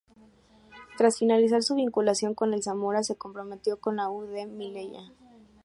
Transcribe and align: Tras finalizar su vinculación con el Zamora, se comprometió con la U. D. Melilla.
Tras 0.97 1.19
finalizar 1.19 1.61
su 1.61 1.75
vinculación 1.75 2.33
con 2.33 2.55
el 2.55 2.63
Zamora, 2.63 3.03
se 3.03 3.17
comprometió 3.17 3.79
con 3.79 3.97
la 3.97 4.09
U. 4.09 4.23
D. 4.23 4.47
Melilla. 4.47 5.11